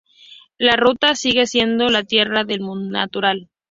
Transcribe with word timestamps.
La 0.57 0.75
ruta 0.77 1.13
sigue 1.13 1.45
siendo 1.45 1.85
de 1.87 2.03
tierra 2.03 2.43
natural. 2.43 3.51